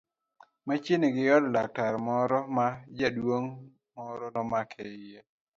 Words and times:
Machiegni 0.65 1.07
gi 1.15 1.25
od 1.35 1.45
laktar 1.55 1.93
moro 2.05 2.39
ma 2.55 2.67
jaduong' 2.97 3.53
moro 3.95 4.25
nomake 4.35 4.81
iye. 5.01 5.19